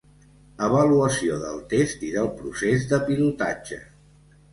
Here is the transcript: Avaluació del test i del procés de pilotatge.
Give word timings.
Avaluació 0.67 1.35
del 1.43 1.59
test 1.73 2.01
i 2.07 2.09
del 2.15 2.31
procés 2.39 2.87
de 2.93 2.99
pilotatge. 3.11 3.79